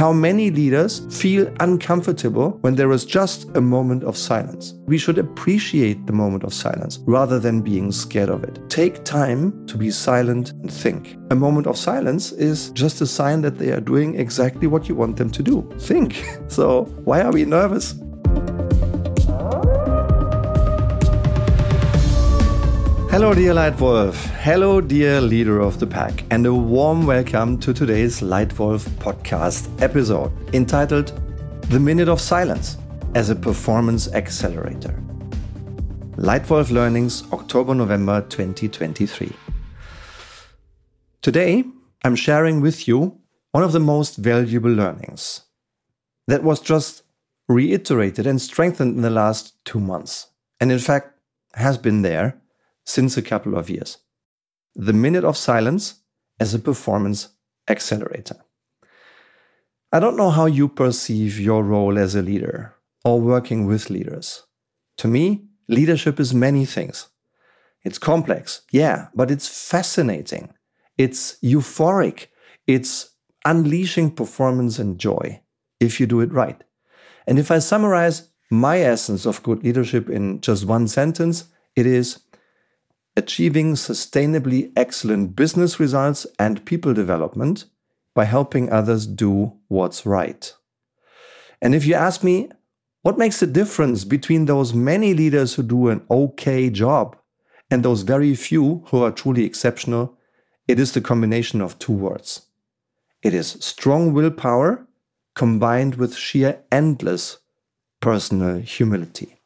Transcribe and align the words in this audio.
how 0.00 0.14
many 0.14 0.50
leaders 0.50 1.00
feel 1.14 1.46
uncomfortable 1.60 2.52
when 2.62 2.74
there 2.74 2.90
is 2.90 3.04
just 3.04 3.54
a 3.54 3.60
moment 3.60 4.02
of 4.02 4.16
silence. 4.16 4.72
We 4.86 4.96
should 4.96 5.18
appreciate 5.18 6.06
the 6.06 6.14
moment 6.14 6.42
of 6.42 6.54
silence 6.54 7.00
rather 7.04 7.38
than 7.38 7.60
being 7.60 7.92
scared 7.92 8.30
of 8.30 8.42
it. 8.42 8.58
Take 8.70 9.04
time 9.04 9.66
to 9.66 9.76
be 9.76 9.90
silent 9.90 10.52
and 10.52 10.72
think. 10.72 11.18
A 11.30 11.34
moment 11.34 11.66
of 11.66 11.76
silence 11.76 12.32
is 12.32 12.70
just 12.70 13.02
a 13.02 13.06
sign 13.06 13.42
that 13.42 13.58
they 13.58 13.72
are 13.72 13.80
doing 13.82 14.18
exactly 14.18 14.66
what 14.66 14.88
you 14.88 14.94
want 14.94 15.18
them 15.18 15.28
to 15.28 15.42
do. 15.42 15.70
Think. 15.78 16.24
So, 16.48 16.84
why 17.04 17.20
are 17.20 17.30
we 17.30 17.44
nervous? 17.44 17.94
Hello, 23.10 23.34
dear 23.34 23.52
LEITWOLF. 23.52 24.14
Hello, 24.36 24.80
dear 24.80 25.20
leader 25.20 25.58
of 25.58 25.80
the 25.80 25.86
pack, 25.86 26.22
and 26.30 26.46
a 26.46 26.54
warm 26.54 27.06
welcome 27.06 27.58
to 27.58 27.74
today's 27.74 28.20
LEITWOLF 28.20 28.88
podcast 29.00 29.68
episode 29.82 30.30
entitled 30.54 31.20
The 31.70 31.80
Minute 31.80 32.08
of 32.08 32.20
Silence 32.20 32.76
as 33.16 33.28
a 33.28 33.34
Performance 33.34 34.06
Accelerator. 34.14 35.02
LEITWOLF 36.18 36.70
Learnings, 36.70 37.24
October 37.32 37.74
November 37.74 38.20
2023. 38.28 39.32
Today, 41.20 41.64
I'm 42.04 42.14
sharing 42.14 42.60
with 42.60 42.86
you 42.86 43.18
one 43.50 43.64
of 43.64 43.72
the 43.72 43.80
most 43.80 44.18
valuable 44.18 44.70
learnings 44.70 45.42
that 46.28 46.44
was 46.44 46.60
just 46.60 47.02
reiterated 47.48 48.28
and 48.28 48.40
strengthened 48.40 48.94
in 48.94 49.02
the 49.02 49.10
last 49.10 49.64
two 49.64 49.80
months, 49.80 50.28
and 50.60 50.70
in 50.70 50.78
fact 50.78 51.18
has 51.54 51.76
been 51.76 52.02
there 52.02 52.40
since 52.90 53.16
a 53.16 53.22
couple 53.22 53.56
of 53.56 53.70
years. 53.70 53.98
The 54.74 54.92
minute 54.92 55.24
of 55.24 55.36
silence 55.36 56.00
as 56.40 56.54
a 56.54 56.58
performance 56.58 57.28
accelerator. 57.68 58.36
I 59.92 60.00
don't 60.00 60.16
know 60.16 60.30
how 60.30 60.46
you 60.46 60.68
perceive 60.68 61.38
your 61.38 61.62
role 61.62 61.98
as 61.98 62.14
a 62.14 62.22
leader 62.22 62.74
or 63.04 63.20
working 63.20 63.66
with 63.66 63.90
leaders. 63.90 64.44
To 64.98 65.08
me, 65.08 65.44
leadership 65.68 66.18
is 66.18 66.34
many 66.34 66.64
things. 66.64 67.08
It's 67.84 67.98
complex, 67.98 68.62
yeah, 68.72 69.08
but 69.14 69.30
it's 69.30 69.48
fascinating. 69.48 70.52
It's 70.98 71.38
euphoric. 71.42 72.26
It's 72.66 73.10
unleashing 73.44 74.10
performance 74.16 74.78
and 74.78 74.98
joy 74.98 75.40
if 75.78 75.98
you 75.98 76.06
do 76.06 76.20
it 76.20 76.32
right. 76.32 76.62
And 77.26 77.38
if 77.38 77.50
I 77.50 77.60
summarize 77.60 78.28
my 78.50 78.80
essence 78.80 79.26
of 79.26 79.42
good 79.42 79.62
leadership 79.62 80.10
in 80.10 80.40
just 80.40 80.66
one 80.66 80.88
sentence, 80.88 81.44
it 81.76 81.86
is 81.86 82.20
achieving 83.16 83.74
sustainably 83.74 84.72
excellent 84.76 85.34
business 85.36 85.80
results 85.80 86.26
and 86.38 86.64
people 86.64 86.94
development 86.94 87.64
by 88.14 88.24
helping 88.24 88.70
others 88.70 89.06
do 89.06 89.52
what's 89.68 90.06
right. 90.06 90.54
And 91.62 91.74
if 91.74 91.84
you 91.86 91.94
ask 91.94 92.22
me, 92.22 92.50
what 93.02 93.18
makes 93.18 93.40
the 93.40 93.46
difference 93.46 94.04
between 94.04 94.44
those 94.44 94.74
many 94.74 95.14
leaders 95.14 95.54
who 95.54 95.62
do 95.62 95.88
an 95.88 96.04
okay 96.10 96.70
job 96.70 97.16
and 97.70 97.82
those 97.82 98.02
very 98.02 98.34
few 98.34 98.84
who 98.86 99.02
are 99.02 99.10
truly 99.10 99.44
exceptional? 99.44 100.18
It 100.68 100.78
is 100.78 100.92
the 100.92 101.00
combination 101.00 101.60
of 101.60 101.78
two 101.78 101.92
words. 101.92 102.46
It 103.22 103.34
is 103.34 103.56
strong 103.60 104.12
willpower 104.12 104.86
combined 105.34 105.94
with 105.96 106.16
sheer 106.16 106.62
endless 106.70 107.38
personal 108.00 108.60
humility. 108.60 109.40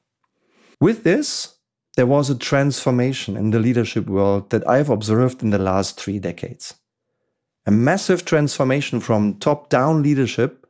With 0.80 1.04
this, 1.04 1.53
there 1.96 2.06
was 2.06 2.28
a 2.28 2.34
transformation 2.36 3.36
in 3.36 3.50
the 3.50 3.60
leadership 3.60 4.06
world 4.06 4.50
that 4.50 4.66
I've 4.68 4.90
observed 4.90 5.42
in 5.42 5.50
the 5.50 5.58
last 5.58 6.00
three 6.00 6.18
decades. 6.18 6.74
A 7.66 7.70
massive 7.70 8.24
transformation 8.24 9.00
from 9.00 9.38
top 9.38 9.70
down 9.70 10.02
leadership 10.02 10.66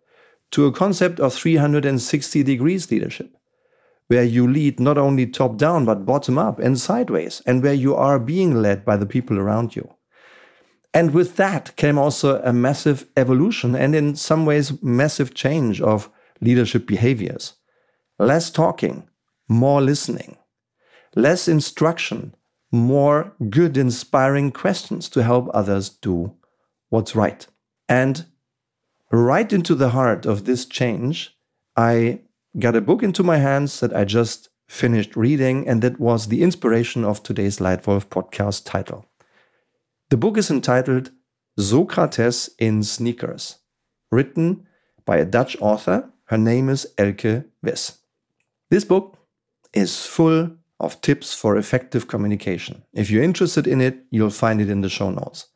to 0.50 0.66
a 0.66 0.72
concept 0.72 1.18
of 1.18 1.32
360 1.32 2.42
degrees 2.42 2.90
leadership, 2.90 3.34
where 4.08 4.22
you 4.22 4.46
lead 4.46 4.78
not 4.78 4.98
only 4.98 5.26
top 5.26 5.56
down, 5.56 5.84
but 5.86 6.06
bottom 6.06 6.38
up 6.38 6.58
and 6.58 6.78
sideways, 6.78 7.42
and 7.46 7.62
where 7.62 7.74
you 7.74 7.94
are 7.94 8.18
being 8.18 8.60
led 8.60 8.84
by 8.84 8.96
the 8.96 9.06
people 9.06 9.38
around 9.38 9.74
you. 9.74 9.94
And 10.92 11.12
with 11.12 11.36
that 11.36 11.74
came 11.76 11.98
also 11.98 12.40
a 12.42 12.52
massive 12.52 13.06
evolution 13.16 13.74
and, 13.74 13.96
in 13.96 14.14
some 14.14 14.46
ways, 14.46 14.80
massive 14.82 15.34
change 15.34 15.80
of 15.80 16.10
leadership 16.40 16.86
behaviors. 16.86 17.54
Less 18.18 18.50
talking, 18.50 19.08
more 19.48 19.80
listening 19.80 20.36
less 21.14 21.48
instruction, 21.48 22.34
more 22.72 23.32
good, 23.50 23.76
inspiring 23.76 24.50
questions 24.50 25.08
to 25.10 25.22
help 25.22 25.48
others 25.54 25.88
do 25.88 26.34
what's 26.88 27.14
right. 27.14 27.46
And 27.88 28.26
right 29.10 29.52
into 29.52 29.74
the 29.74 29.90
heart 29.90 30.26
of 30.26 30.44
this 30.44 30.64
change, 30.64 31.36
I 31.76 32.20
got 32.58 32.76
a 32.76 32.80
book 32.80 33.02
into 33.02 33.22
my 33.22 33.38
hands 33.38 33.80
that 33.80 33.94
I 33.94 34.04
just 34.04 34.48
finished 34.68 35.16
reading, 35.16 35.68
and 35.68 35.82
that 35.82 36.00
was 36.00 36.28
the 36.28 36.42
inspiration 36.42 37.04
of 37.04 37.22
today's 37.22 37.58
LEITWOLF 37.58 38.06
podcast 38.06 38.64
title. 38.64 39.06
The 40.10 40.16
book 40.16 40.36
is 40.38 40.50
entitled 40.50 41.10
Socrates 41.58 42.50
in 42.58 42.82
Sneakers, 42.82 43.58
written 44.10 44.66
by 45.04 45.18
a 45.18 45.24
Dutch 45.24 45.56
author. 45.60 46.10
Her 46.26 46.38
name 46.38 46.68
is 46.68 46.86
Elke 46.98 47.44
Wiss. 47.62 47.98
This 48.70 48.84
book 48.84 49.18
is 49.72 50.06
full 50.06 50.56
of 50.80 51.00
tips 51.00 51.34
for 51.34 51.56
effective 51.56 52.08
communication. 52.08 52.82
If 52.92 53.10
you're 53.10 53.22
interested 53.22 53.66
in 53.66 53.80
it, 53.80 54.04
you'll 54.10 54.30
find 54.30 54.60
it 54.60 54.68
in 54.68 54.80
the 54.80 54.88
show 54.88 55.10
notes. 55.10 55.48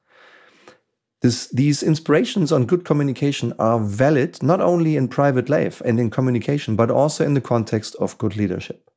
This, 1.21 1.49
these 1.49 1.83
inspirations 1.83 2.53
on 2.53 2.67
good 2.67 2.85
communication 2.85 3.53
are 3.59 3.81
valid 3.81 4.41
not 4.43 4.61
only 4.61 4.97
in 4.97 5.09
private 5.09 5.49
life 5.49 5.81
and 5.85 5.99
in 5.99 6.11
communication, 6.11 6.77
but 6.77 6.91
also 6.91 7.25
in 7.25 7.35
the 7.35 7.41
context 7.41 7.97
of 7.97 8.17
good 8.19 8.37
leadership. 8.37 8.89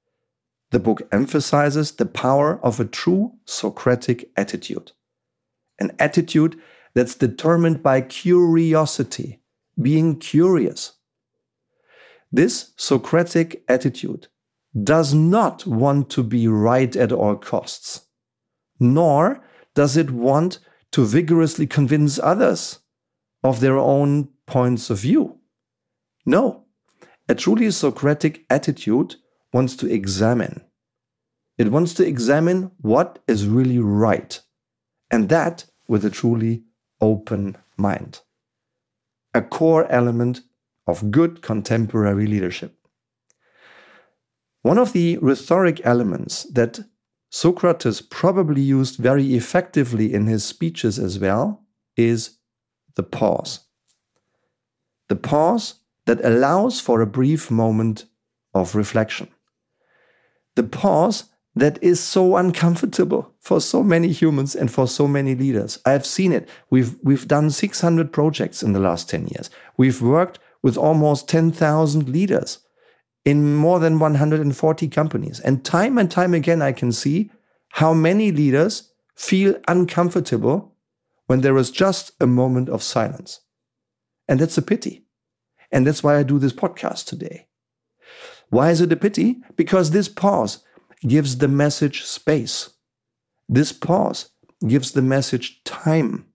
The 0.70 0.80
book 0.80 1.02
emphasizes 1.12 1.94
the 1.94 2.06
power 2.06 2.64
of 2.64 2.80
a 2.80 2.86
true 2.86 3.34
Socratic 3.46 4.30
attitude, 4.38 4.92
an 5.80 5.92
attitude 5.98 6.60
that's 6.94 7.16
determined 7.16 7.82
by 7.82 8.02
curiosity, 8.02 9.42
being 9.82 10.20
curious. 10.20 10.94
This 12.32 12.72
Socratic 12.78 13.64
attitude 13.68 14.28
does 14.84 15.14
not 15.14 15.66
want 15.66 16.10
to 16.12 16.24
be 16.24 16.48
right 16.48 16.96
at 16.96 17.12
all 17.12 17.36
costs, 17.36 18.08
nor 18.80 19.44
does 19.76 19.98
it 19.98 20.12
want 20.12 20.60
to 20.92 21.06
vigorously 21.06 21.68
convince 21.68 22.20
others 22.20 22.80
of 23.44 23.60
their 23.60 23.78
own 23.78 24.30
points 24.46 24.90
of 24.90 25.00
view. 25.00 25.40
No, 26.26 26.66
a 27.28 27.36
truly 27.36 27.72
Socratic 27.72 28.46
attitude 28.50 29.16
wants 29.54 29.76
to 29.78 29.88
examine. 29.88 30.62
It 31.58 31.72
wants 31.72 31.94
to 31.96 32.06
examine 32.06 32.72
what 32.80 33.20
is 33.28 33.48
really 33.48 33.80
right, 33.80 34.40
and 35.10 35.30
that 35.30 35.66
with 35.88 36.06
a 36.06 36.10
truly 36.10 36.64
open 37.00 37.58
mind. 37.78 38.22
A 39.34 39.42
core 39.42 39.90
element 39.92 40.42
of 40.88 41.12
good 41.12 41.42
contemporary 41.42 42.28
leadership. 42.28 42.81
One 44.62 44.78
of 44.78 44.94
the 44.94 45.18
rhetoric 45.18 45.82
elements 45.84 46.44
that 46.54 46.80
Socrates 47.30 48.02
probably 48.02 48.62
used 48.62 48.98
very 48.98 49.36
effectively 49.36 50.14
in 50.14 50.28
his 50.28 50.44
speeches 50.44 51.00
as 51.00 51.18
well 51.18 51.64
is 51.98 52.38
the 52.96 53.04
pause. 53.04 53.62
The 55.10 55.16
pause 55.16 55.76
that 56.06 56.24
allows 56.24 56.80
for 56.80 57.02
a 57.02 57.08
brief 57.08 57.50
moment 57.50 58.06
of 58.54 58.76
reflection. 58.76 59.30
The 60.56 60.64
pause 60.64 61.26
that 61.56 61.82
is 61.82 62.00
so 62.00 62.36
uncomfortable 62.36 63.34
for 63.40 63.60
so 63.60 63.84
many 63.84 64.10
humans 64.10 64.56
and 64.56 64.72
for 64.72 64.88
so 64.88 65.08
many 65.08 65.36
leaders. 65.36 65.80
I've 65.86 66.06
seen 66.06 66.32
it. 66.32 66.48
We've, 66.70 66.96
we've 67.04 67.28
done 67.28 67.50
600 67.50 68.12
projects 68.12 68.62
in 68.64 68.74
the 68.74 68.80
last 68.80 69.10
10 69.10 69.28
years. 69.28 69.50
We've 69.78 70.02
worked 70.02 70.40
with 70.62 70.78
almost 70.78 71.28
10,000 71.28 72.10
leaders 72.10 72.60
in 73.26 73.56
more 73.56 73.80
than 73.80 74.00
140 74.00 74.88
companies. 74.88 75.40
And 75.40 75.64
time 75.64 75.98
and 75.98 76.10
time 76.10 76.34
again, 76.34 76.62
I 76.62 76.72
can 76.72 76.92
see 76.92 77.32
how 77.70 77.94
many 77.94 78.32
leaders 78.32 78.92
feel 79.16 79.56
uncomfortable 79.68 80.76
when 81.28 81.42
there 81.42 81.58
is 81.58 81.72
just 81.72 82.12
a 82.20 82.28
moment 82.28 82.70
of 82.70 82.84
silence. 82.84 83.42
And 84.28 84.40
that's 84.40 84.58
a 84.58 84.62
pity. 84.62 85.06
And 85.72 85.88
that's 85.88 86.04
why 86.04 86.18
I 86.18 86.24
do 86.24 86.40
this 86.40 86.54
podcast 86.54 87.06
today. 87.06 87.48
Why 88.50 88.72
is 88.72 88.82
it 88.82 88.92
a 88.92 88.98
pity? 88.98 89.38
Because 89.56 89.92
this 89.92 90.10
pause 90.10 90.64
gives 91.08 91.38
the 91.38 91.48
message 91.48 92.04
space. 92.04 92.72
This 93.48 93.72
pause 93.72 94.30
gives 94.68 94.92
the 94.92 95.02
message 95.02 95.64
time. 95.64 96.26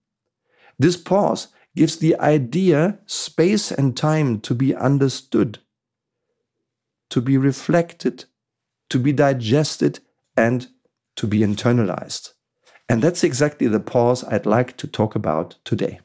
This 0.78 0.96
pause 0.96 1.48
gives 1.74 1.98
the 1.98 2.18
idea 2.18 2.98
space 3.06 3.70
and 3.70 3.96
time 3.96 4.40
to 4.40 4.54
be 4.54 4.74
understood 4.74 5.58
to 7.10 7.20
be 7.20 7.36
reflected, 7.36 8.24
to 8.90 8.98
be 8.98 9.12
digested, 9.12 10.00
and 10.36 10.68
to 11.16 11.26
be 11.26 11.40
internalized. 11.40 12.32
And 12.88 13.02
that's 13.02 13.24
exactly 13.24 13.66
the 13.66 13.80
pause 13.80 14.24
I'd 14.24 14.46
like 14.46 14.76
to 14.78 14.86
talk 14.86 15.14
about 15.14 15.56
today. 15.64 16.00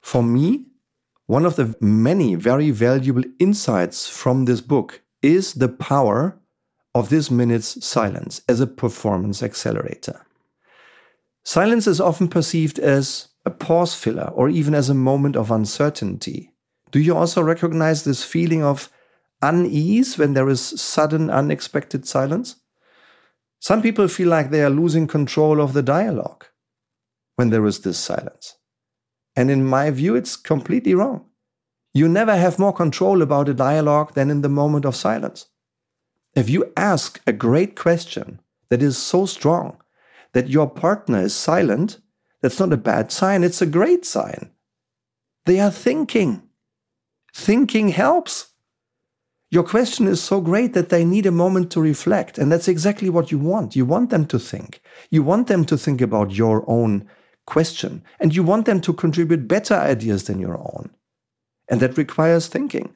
For 0.00 0.22
me, 0.22 0.66
one 1.26 1.46
of 1.46 1.56
the 1.56 1.76
many 1.80 2.34
very 2.34 2.70
valuable 2.70 3.22
insights 3.38 4.08
from 4.08 4.44
this 4.44 4.60
book 4.60 5.02
is 5.22 5.54
the 5.54 5.68
power 5.68 6.38
of 6.94 7.08
this 7.08 7.30
minute's 7.30 7.84
silence 7.84 8.42
as 8.48 8.60
a 8.60 8.66
performance 8.66 9.42
accelerator. 9.42 10.26
Silence 11.44 11.86
is 11.86 12.00
often 12.00 12.28
perceived 12.28 12.78
as 12.78 13.28
a 13.44 13.50
pause 13.50 13.94
filler 13.94 14.30
or 14.34 14.48
even 14.48 14.74
as 14.74 14.88
a 14.88 14.94
moment 14.94 15.36
of 15.36 15.50
uncertainty. 15.50 16.52
Do 16.90 17.00
you 17.00 17.16
also 17.16 17.42
recognize 17.42 18.04
this 18.04 18.22
feeling 18.22 18.62
of 18.62 18.90
unease 19.42 20.16
when 20.16 20.34
there 20.34 20.48
is 20.48 20.60
sudden, 20.80 21.28
unexpected 21.28 22.06
silence? 22.06 22.56
Some 23.60 23.82
people 23.82 24.08
feel 24.08 24.28
like 24.28 24.50
they 24.50 24.62
are 24.62 24.70
losing 24.70 25.06
control 25.06 25.60
of 25.60 25.72
the 25.72 25.82
dialogue 25.82 26.46
when 27.36 27.50
there 27.50 27.66
is 27.66 27.80
this 27.80 27.98
silence. 27.98 28.56
And 29.36 29.50
in 29.50 29.64
my 29.64 29.90
view, 29.90 30.14
it's 30.14 30.36
completely 30.36 30.94
wrong. 30.94 31.26
You 31.94 32.08
never 32.08 32.36
have 32.36 32.58
more 32.58 32.72
control 32.72 33.22
about 33.22 33.48
a 33.48 33.54
dialogue 33.54 34.14
than 34.14 34.30
in 34.30 34.42
the 34.42 34.48
moment 34.48 34.84
of 34.84 34.96
silence. 34.96 35.46
If 36.34 36.48
you 36.48 36.72
ask 36.76 37.20
a 37.26 37.32
great 37.32 37.76
question 37.76 38.40
that 38.70 38.82
is 38.82 38.96
so 38.96 39.26
strong 39.26 39.76
that 40.32 40.48
your 40.48 40.68
partner 40.68 41.22
is 41.22 41.34
silent, 41.34 41.98
that's 42.40 42.58
not 42.58 42.72
a 42.72 42.78
bad 42.78 43.12
sign, 43.12 43.44
it's 43.44 43.60
a 43.60 43.66
great 43.66 44.04
sign. 44.04 44.50
They 45.44 45.60
are 45.60 45.70
thinking. 45.70 46.42
Thinking 47.34 47.88
helps. 47.90 48.51
Your 49.52 49.62
question 49.62 50.08
is 50.08 50.22
so 50.22 50.40
great 50.40 50.72
that 50.72 50.88
they 50.88 51.04
need 51.04 51.26
a 51.26 51.30
moment 51.30 51.70
to 51.72 51.80
reflect. 51.80 52.38
And 52.38 52.50
that's 52.50 52.68
exactly 52.68 53.10
what 53.10 53.30
you 53.30 53.38
want. 53.38 53.76
You 53.76 53.84
want 53.84 54.10
them 54.10 54.26
to 54.26 54.38
think. 54.38 54.80
You 55.10 55.22
want 55.22 55.46
them 55.46 55.64
to 55.66 55.76
think 55.76 56.00
about 56.00 56.32
your 56.32 56.64
own 56.66 57.06
question. 57.46 58.02
And 58.18 58.34
you 58.34 58.42
want 58.42 58.64
them 58.64 58.80
to 58.80 58.92
contribute 58.92 59.46
better 59.46 59.74
ideas 59.74 60.24
than 60.24 60.40
your 60.40 60.58
own. 60.58 60.90
And 61.68 61.80
that 61.80 61.98
requires 61.98 62.48
thinking. 62.48 62.94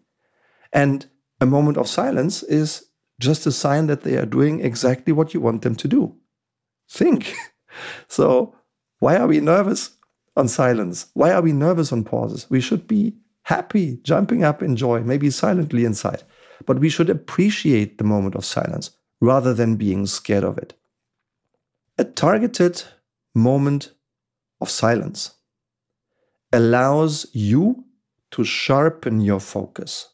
And 0.72 1.06
a 1.40 1.46
moment 1.46 1.76
of 1.76 1.88
silence 1.88 2.42
is 2.42 2.86
just 3.20 3.46
a 3.46 3.52
sign 3.52 3.86
that 3.88 4.02
they 4.02 4.16
are 4.16 4.26
doing 4.26 4.60
exactly 4.60 5.12
what 5.12 5.34
you 5.34 5.40
want 5.40 5.62
them 5.62 5.76
to 5.76 5.86
do 5.86 6.16
think. 6.88 7.34
so, 8.08 8.54
why 8.98 9.16
are 9.16 9.26
we 9.26 9.40
nervous 9.40 9.90
on 10.36 10.48
silence? 10.48 11.06
Why 11.14 11.32
are 11.32 11.42
we 11.42 11.52
nervous 11.52 11.92
on 11.92 12.04
pauses? 12.04 12.48
We 12.50 12.60
should 12.60 12.86
be 12.86 13.16
happy, 13.42 13.98
jumping 14.02 14.44
up 14.44 14.62
in 14.62 14.76
joy, 14.76 15.00
maybe 15.00 15.30
silently 15.30 15.84
inside. 15.84 16.22
But 16.64 16.78
we 16.78 16.88
should 16.88 17.10
appreciate 17.10 17.98
the 17.98 18.04
moment 18.04 18.34
of 18.34 18.44
silence 18.44 18.90
rather 19.20 19.52
than 19.52 19.76
being 19.76 20.06
scared 20.06 20.44
of 20.44 20.58
it. 20.58 20.74
A 21.98 22.04
targeted 22.04 22.82
moment 23.34 23.92
of 24.60 24.70
silence 24.70 25.34
allows 26.52 27.26
you 27.32 27.84
to 28.30 28.44
sharpen 28.44 29.20
your 29.20 29.40
focus 29.40 30.10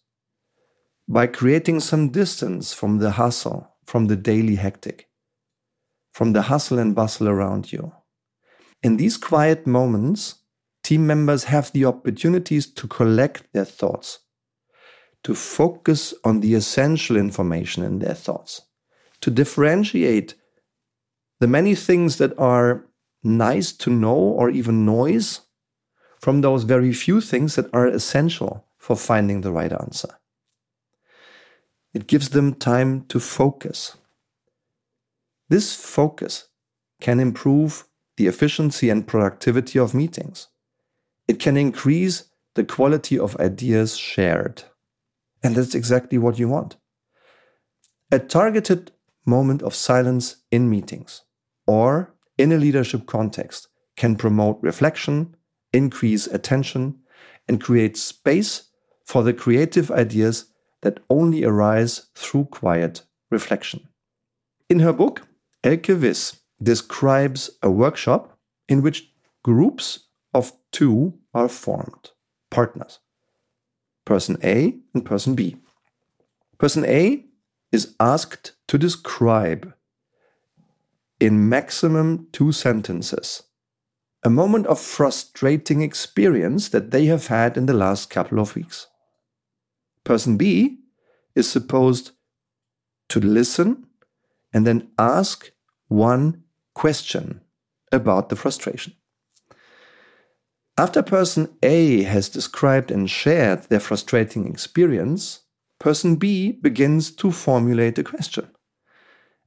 by 1.08 1.26
creating 1.26 1.80
some 1.80 2.08
distance 2.08 2.72
from 2.72 2.98
the 2.98 3.12
hustle, 3.12 3.68
from 3.84 4.06
the 4.06 4.16
daily 4.16 4.56
hectic, 4.56 5.08
from 6.12 6.32
the 6.32 6.42
hustle 6.42 6.78
and 6.78 6.94
bustle 6.94 7.28
around 7.28 7.72
you. 7.72 7.92
In 8.82 8.96
these 8.96 9.16
quiet 9.16 9.66
moments, 9.66 10.36
team 10.82 11.06
members 11.06 11.44
have 11.44 11.72
the 11.72 11.84
opportunities 11.84 12.66
to 12.66 12.88
collect 12.88 13.52
their 13.52 13.64
thoughts, 13.64 14.20
to 15.24 15.34
focus 15.34 16.14
on 16.24 16.40
the 16.40 16.54
essential 16.54 17.16
information 17.16 17.84
in 17.84 17.98
their 17.98 18.14
thoughts, 18.14 18.62
to 19.20 19.30
differentiate 19.30 20.34
the 21.40 21.46
many 21.46 21.74
things 21.74 22.19
that 22.19 22.36
are 22.38 22.86
nice 23.22 23.72
to 23.72 23.90
know 23.90 24.16
or 24.16 24.50
even 24.50 24.84
noise 24.84 25.40
from 26.19 26.40
those 26.40 26.64
very 26.64 26.92
few 26.92 27.20
things 27.20 27.56
that 27.56 27.72
are 27.72 27.86
essential 27.86 28.64
for 28.78 28.96
finding 28.96 29.40
the 29.40 29.52
right 29.52 29.72
answer. 29.72 30.19
It 31.94 32.06
gives 32.06 32.30
them 32.30 32.54
time 32.54 33.04
to 33.06 33.20
focus. 33.20 33.96
This 35.48 35.74
focus 35.74 36.48
can 37.00 37.20
improve 37.20 37.84
the 38.16 38.26
efficiency 38.26 38.88
and 38.88 39.06
productivity 39.06 39.78
of 39.78 39.94
meetings. 39.94 40.48
It 41.28 41.38
can 41.38 41.56
increase 41.56 42.24
the 42.54 42.64
quality 42.64 43.19
of 43.19 43.36
ideas 43.36 43.96
shared. 43.96 44.64
And 45.42 45.54
that's 45.56 45.74
exactly 45.74 46.18
what 46.18 46.38
you 46.38 46.48
want. 46.48 46.76
A 48.10 48.18
targeted 48.18 48.92
moment 49.24 49.62
of 49.62 49.74
silence 49.74 50.36
in 50.50 50.68
meetings 50.68 51.22
or 51.66 52.14
in 52.38 52.52
a 52.52 52.58
leadership 52.58 53.06
context 53.06 53.68
can 53.96 54.16
promote 54.16 54.58
reflection, 54.62 55.36
increase 55.72 56.26
attention, 56.26 56.98
and 57.48 57.60
create 57.60 57.96
space 57.96 58.68
for 59.04 59.22
the 59.22 59.34
creative 59.34 59.90
ideas 59.90 60.46
that 60.82 61.00
only 61.10 61.44
arise 61.44 62.08
through 62.14 62.44
quiet 62.46 63.02
reflection. 63.30 63.88
In 64.68 64.80
her 64.80 64.92
book, 64.92 65.26
Elke 65.64 65.88
Wiss 65.88 66.40
describes 66.62 67.50
a 67.62 67.70
workshop 67.70 68.38
in 68.68 68.82
which 68.82 69.12
groups 69.42 70.08
of 70.34 70.52
two 70.70 71.18
are 71.34 71.48
formed, 71.48 72.10
partners, 72.50 73.00
person 74.04 74.37
A 74.43 74.75
and 74.94 75.04
person 75.04 75.34
B. 75.34 75.56
Person 76.58 76.84
A 76.84 77.25
is 77.70 77.94
asked 77.99 78.52
to 78.69 78.78
describe 78.78 79.75
in 81.20 81.49
maximum 81.49 82.26
two 82.32 82.52
sentences 82.52 83.44
a 84.25 84.31
moment 84.31 84.66
of 84.66 84.81
frustrating 84.81 85.82
experience 85.82 86.69
that 86.69 86.90
they 86.90 87.06
have 87.06 87.26
had 87.26 87.56
in 87.56 87.66
the 87.66 87.75
last 87.75 88.08
couple 88.08 88.38
of 88.38 88.54
weeks. 88.54 88.87
Person 90.05 90.37
B 90.37 90.78
is 91.34 91.50
supposed 91.50 92.12
to 93.08 93.20
listen 93.20 93.87
and 94.52 94.66
then 94.66 94.90
ask 94.98 95.50
one 95.88 96.44
question 96.75 97.40
about 97.90 98.28
the 98.28 98.37
frustration. 98.37 98.94
After 100.78 101.02
person 101.02 101.54
A 101.62 102.02
has 102.04 102.28
described 102.30 102.90
and 102.90 103.10
shared 103.10 103.64
their 103.64 103.80
frustrating 103.80 104.48
experience, 104.48 105.40
person 105.78 106.16
B 106.16 106.52
begins 106.52 107.10
to 107.16 107.30
formulate 107.30 107.98
a 107.98 108.04
question. 108.04 108.48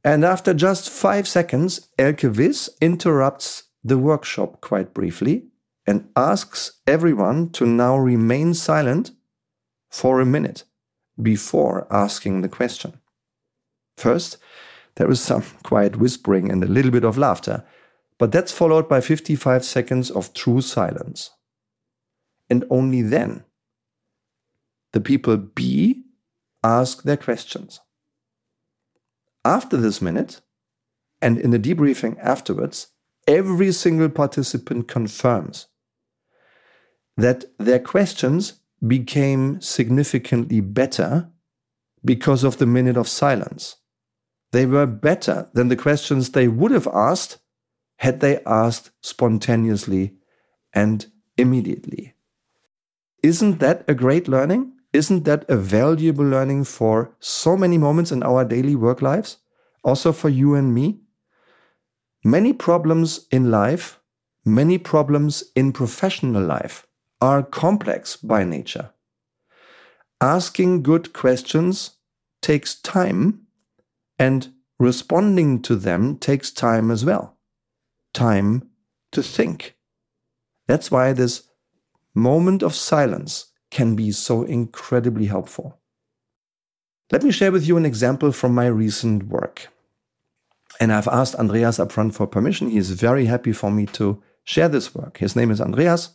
And 0.04 0.24
after 0.24 0.54
just 0.54 0.90
five 0.90 1.28
seconds, 1.28 1.90
Elke 1.98 2.24
Wiss 2.24 2.70
interrupts 2.80 3.64
the 3.84 3.98
workshop 3.98 4.62
quite 4.62 4.94
briefly 4.94 5.48
and 5.88 6.10
asks 6.16 6.80
everyone 6.86 7.50
to 7.52 7.66
now 7.66 7.98
remain 7.98 8.54
silent 8.54 9.12
for 9.90 10.20
a 10.20 10.26
minute 10.26 10.64
before 11.22 11.88
asking 11.90 12.42
the 12.42 12.50
question. 12.50 13.00
First, 13.98 14.38
there 14.96 15.10
is 15.10 15.22
some 15.22 15.44
quiet 15.64 15.96
whispering 15.96 16.52
and 16.52 16.64
a 16.64 16.68
little 16.68 16.92
bit 16.92 17.04
of 17.04 17.18
laughter, 17.18 17.64
but 18.18 18.32
that's 18.32 18.52
followed 18.52 18.88
by 18.88 19.02
55 19.02 19.66
seconds 19.66 20.10
of 20.10 20.34
true 20.34 20.62
silence. 20.62 21.32
And 22.50 22.64
only 22.70 23.02
then 23.02 23.44
the 24.94 25.02
people 25.02 25.38
B 25.38 26.04
ask 26.64 27.04
their 27.04 27.18
questions. 27.18 27.82
After 29.44 29.78
this 29.78 30.02
minute, 30.02 30.42
and 31.22 31.38
in 31.38 31.52
the 31.52 31.60
debriefing 31.60 32.18
afterwards, 32.20 32.88
every 33.28 33.72
single 33.72 34.10
participant 34.10 34.88
confirms 34.88 35.68
that 37.18 37.46
their 37.58 37.80
questions 37.80 38.62
became 38.86 39.60
significantly 39.62 40.62
better 40.62 41.30
because 42.04 42.44
of 42.44 42.58
the 42.58 42.66
minute 42.66 42.98
of 42.98 43.08
silence. 43.08 43.78
They 44.52 44.66
were 44.66 44.86
better 44.86 45.50
than 45.54 45.70
the 45.70 45.76
questions 45.76 46.30
they 46.30 46.48
would 46.48 46.72
have 46.72 46.88
asked 46.88 47.40
had 47.98 48.20
they 48.20 48.40
asked 48.46 48.92
spontaneously 49.02 50.16
and 50.74 51.08
immediately. 51.38 52.14
Isn't 53.24 53.60
that 53.60 53.84
a 53.88 53.96
great 53.96 54.28
learning? 54.28 54.74
Isn't 54.94 55.26
that 55.26 55.50
a 55.50 55.58
valuable 55.58 56.26
learning 56.26 56.66
for 56.66 57.16
so 57.20 57.58
many 57.58 57.78
moments 57.78 58.12
in 58.12 58.24
our 58.24 58.46
daily 58.46 58.76
work 58.76 59.02
lives? 59.02 59.38
Also 59.84 60.12
for 60.12 60.30
you 60.30 60.56
and 60.56 60.74
me? 60.74 61.00
Many 62.24 62.54
problems 62.54 63.28
in 63.32 63.52
life, 63.52 64.00
many 64.44 64.78
problems 64.78 65.44
in 65.56 65.74
professional 65.74 66.44
life 66.44 66.88
are 67.22 67.44
complex 67.44 68.16
by 68.16 68.44
nature. 68.44 68.92
Asking 70.22 70.82
good 70.82 71.14
questions 71.14 71.92
takes 72.42 72.80
time 72.82 73.48
and 74.18 74.54
responding 74.80 75.62
to 75.64 75.76
them 75.76 76.18
takes 76.18 76.52
time 76.52 76.90
as 76.90 77.04
well. 77.04 77.35
Time 78.16 78.70
to 79.12 79.22
think. 79.22 79.76
That's 80.68 80.90
why 80.90 81.12
this 81.12 81.44
moment 82.14 82.64
of 82.64 82.74
silence 82.74 83.52
can 83.72 83.94
be 83.94 84.14
so 84.14 84.44
incredibly 84.44 85.26
helpful. 85.26 85.82
Let 87.12 87.24
me 87.24 87.32
share 87.32 87.52
with 87.52 87.68
you 87.68 87.76
an 87.76 87.86
example 87.86 88.32
from 88.32 88.56
my 88.56 88.68
recent 88.68 89.28
work. 89.28 89.68
And 90.80 90.94
I've 90.94 91.10
asked 91.10 91.36
Andreas 91.36 91.78
upfront 91.78 92.14
for 92.14 92.26
permission. 92.26 92.70
He 92.70 92.78
is 92.78 92.92
very 92.92 93.26
happy 93.26 93.52
for 93.52 93.70
me 93.70 93.86
to 93.88 94.24
share 94.46 94.70
this 94.70 94.96
work. 94.96 95.18
His 95.18 95.36
name 95.36 95.52
is 95.52 95.60
Andreas. 95.60 96.12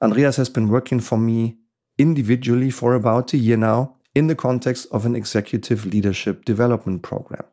Andreas 0.00 0.36
has 0.36 0.48
been 0.48 0.68
working 0.68 1.00
for 1.00 1.18
me 1.18 1.58
individually 1.98 2.70
for 2.70 2.94
about 2.94 3.34
a 3.34 3.36
year 3.36 3.58
now 3.58 3.96
in 4.14 4.26
the 4.26 4.34
context 4.34 4.86
of 4.90 5.04
an 5.04 5.14
executive 5.14 5.84
leadership 5.84 6.46
development 6.46 7.02
program. 7.02 7.44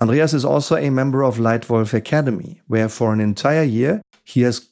Andreas 0.00 0.34
is 0.34 0.44
also 0.44 0.76
a 0.76 0.90
member 0.90 1.22
of 1.22 1.38
LEITWOLF 1.38 1.94
Academy, 1.94 2.60
where 2.66 2.88
for 2.88 3.12
an 3.12 3.20
entire 3.20 3.62
year 3.62 4.02
he 4.24 4.42
has 4.42 4.68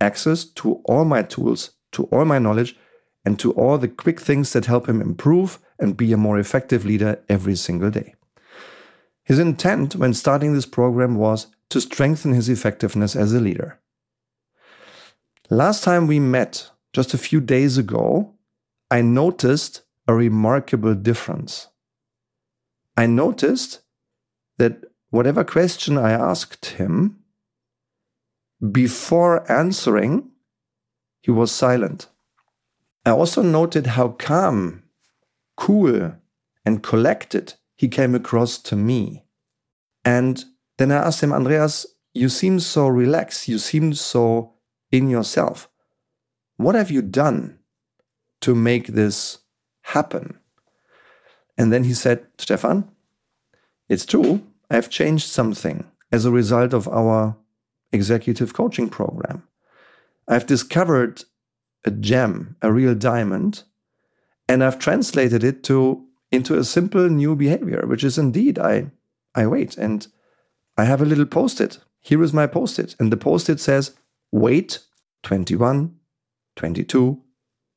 access 0.00 0.44
to 0.44 0.82
all 0.84 1.04
my 1.04 1.22
tools, 1.22 1.70
to 1.92 2.04
all 2.04 2.24
my 2.24 2.38
knowledge, 2.38 2.76
and 3.24 3.38
to 3.38 3.52
all 3.52 3.78
the 3.78 3.88
quick 3.88 4.20
things 4.20 4.52
that 4.52 4.66
help 4.66 4.88
him 4.88 5.00
improve 5.00 5.58
and 5.78 5.96
be 5.96 6.12
a 6.12 6.16
more 6.16 6.38
effective 6.38 6.84
leader 6.84 7.22
every 7.28 7.56
single 7.56 7.90
day. 7.90 8.14
His 9.24 9.38
intent 9.38 9.96
when 9.96 10.14
starting 10.14 10.54
this 10.54 10.66
program 10.66 11.16
was 11.16 11.48
to 11.70 11.80
strengthen 11.80 12.32
his 12.32 12.48
effectiveness 12.48 13.16
as 13.16 13.32
a 13.32 13.40
leader. 13.40 13.80
Last 15.50 15.82
time 15.82 16.06
we 16.06 16.20
met, 16.20 16.70
just 16.92 17.14
a 17.14 17.18
few 17.18 17.40
days 17.40 17.78
ago, 17.78 18.34
I 18.90 19.00
noticed 19.00 19.82
a 20.06 20.14
remarkable 20.14 20.94
difference. 20.94 21.68
I 22.96 23.06
noticed 23.06 23.80
that 24.58 24.84
whatever 25.10 25.44
question 25.44 25.98
I 25.98 26.12
asked 26.12 26.66
him, 26.66 27.18
before 28.72 29.50
answering, 29.50 30.30
he 31.20 31.30
was 31.30 31.52
silent. 31.52 32.08
I 33.04 33.10
also 33.10 33.42
noted 33.42 33.86
how 33.86 34.08
calm, 34.08 34.82
cool, 35.56 36.14
and 36.64 36.82
collected 36.82 37.54
he 37.76 37.88
came 37.88 38.14
across 38.14 38.58
to 38.58 38.76
me. 38.76 39.24
And 40.04 40.44
then 40.78 40.90
I 40.90 40.96
asked 40.96 41.22
him, 41.22 41.32
Andreas, 41.32 41.86
you 42.14 42.28
seem 42.28 42.60
so 42.60 42.88
relaxed, 42.88 43.48
you 43.48 43.58
seem 43.58 43.92
so 43.92 44.54
in 44.90 45.10
yourself. 45.10 45.68
What 46.56 46.74
have 46.74 46.90
you 46.90 47.02
done 47.02 47.58
to 48.40 48.54
make 48.54 48.88
this 48.88 49.38
happen? 49.82 50.38
And 51.58 51.72
then 51.72 51.84
he 51.84 51.94
said, 51.94 52.26
Stefan, 52.38 52.90
it's 53.88 54.06
true, 54.06 54.42
I've 54.70 54.90
changed 54.90 55.28
something 55.28 55.84
as 56.10 56.24
a 56.24 56.30
result 56.30 56.72
of 56.74 56.88
our 56.88 57.36
executive 57.92 58.52
coaching 58.52 58.88
program. 58.88 59.42
I've 60.28 60.46
discovered 60.46 61.24
a 61.84 61.90
gem, 61.90 62.56
a 62.62 62.72
real 62.72 62.94
diamond, 62.94 63.62
and 64.48 64.62
I've 64.62 64.78
translated 64.78 65.44
it 65.44 65.62
to 65.64 66.04
into 66.32 66.58
a 66.58 66.64
simple 66.64 67.08
new 67.08 67.36
behavior, 67.36 67.84
which 67.86 68.02
is 68.04 68.18
indeed 68.18 68.58
I 68.58 68.90
I 69.34 69.46
wait 69.46 69.76
and 69.76 70.06
I 70.76 70.84
have 70.84 71.00
a 71.00 71.04
little 71.04 71.26
post-it. 71.26 71.78
Here 72.00 72.22
is 72.22 72.32
my 72.32 72.46
post-it. 72.46 72.96
And 72.98 73.12
the 73.12 73.16
post-it 73.16 73.60
says 73.60 73.94
wait 74.32 74.80
21, 75.22 75.94
22, 76.56 77.22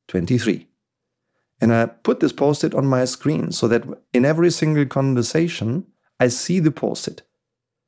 23. 0.08 0.66
And 1.60 1.72
I 1.72 1.86
put 1.86 2.20
this 2.20 2.32
post 2.32 2.64
it 2.64 2.74
on 2.74 2.86
my 2.86 3.04
screen 3.04 3.52
so 3.52 3.68
that 3.68 3.84
in 4.12 4.24
every 4.24 4.50
single 4.50 4.86
conversation, 4.86 5.86
I 6.20 6.28
see 6.28 6.60
the 6.60 6.70
post 6.70 7.08
it 7.08 7.22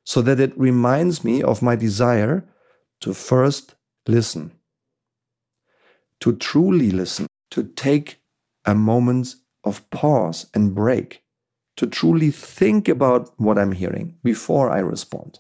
so 0.05 0.23
that 0.23 0.41
it 0.41 0.59
reminds 0.59 1.23
me 1.23 1.43
of 1.43 1.63
my 1.63 1.77
desire 1.77 2.45
to 3.01 3.15
first 3.15 3.75
listen, 4.09 4.53
to 6.21 6.35
truly 6.35 6.91
listen, 6.91 7.27
to 7.51 7.65
take 7.65 8.21
a 8.65 8.75
moment 8.75 9.35
of 9.65 9.89
pause 9.91 10.47
and 10.55 10.75
break, 10.75 11.23
to 11.77 11.87
truly 11.87 12.31
think 12.31 12.89
about 12.89 13.33
what 13.39 13.59
I'm 13.59 13.73
hearing 13.73 14.17
before 14.25 14.71
I 14.71 14.79
respond. 14.79 15.39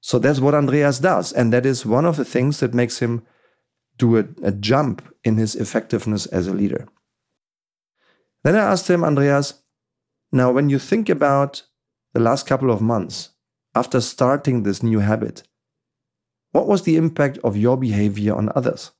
So 0.00 0.18
that's 0.18 0.40
what 0.40 0.54
Andreas 0.54 0.98
does. 0.98 1.32
And 1.32 1.52
that 1.52 1.64
is 1.64 1.86
one 1.86 2.04
of 2.04 2.16
the 2.16 2.24
things 2.24 2.58
that 2.60 2.74
makes 2.74 2.98
him 2.98 3.24
do 3.98 4.16
a, 4.16 4.24
a 4.42 4.50
jump 4.50 5.02
in 5.22 5.36
his 5.36 5.54
effectiveness 5.54 6.26
as 6.26 6.48
a 6.48 6.52
leader. 6.52 6.88
Then 8.42 8.56
I 8.56 8.72
asked 8.72 8.90
him, 8.90 9.04
Andreas, 9.04 9.62
now 10.32 10.50
when 10.50 10.68
you 10.68 10.80
think 10.80 11.08
about 11.08 11.62
the 12.12 12.20
last 12.20 12.46
couple 12.46 12.70
of 12.70 12.80
months 12.80 13.30
after 13.74 14.00
starting 14.00 14.62
this 14.62 14.82
new 14.82 15.00
habit, 15.00 15.42
what 16.52 16.66
was 16.66 16.82
the 16.82 16.96
impact 16.96 17.38
of 17.42 17.56
your 17.56 17.76
behavior 17.76 18.34
on 18.34 18.50
others? 18.54 18.92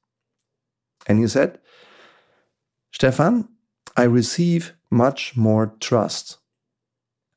And 1.06 1.18
he 1.18 1.28
said, 1.28 1.58
Stefan, 2.92 3.48
I 3.96 4.04
receive 4.04 4.74
much 4.90 5.36
more 5.36 5.74
trust. 5.80 6.38